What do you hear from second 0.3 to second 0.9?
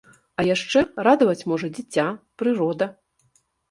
А яшчэ